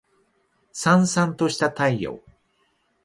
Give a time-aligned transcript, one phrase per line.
[0.73, 2.23] 燦燦とした太陽